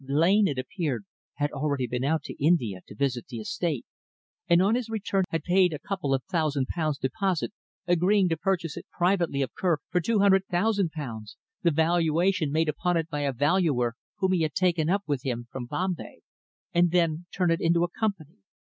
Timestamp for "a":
5.73-5.77, 13.19-13.31, 17.83-17.87